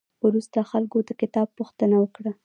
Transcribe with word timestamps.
وروسته 0.25 0.59
خلکو 0.71 0.97
د 1.07 1.09
کتاب 1.21 1.47
پوښتنه 1.57 1.95
وکړه. 1.99 2.31